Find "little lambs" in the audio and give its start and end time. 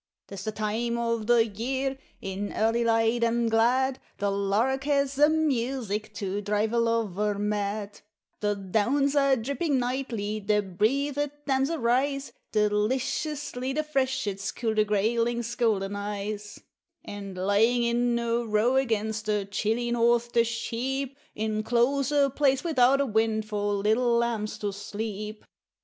23.75-24.57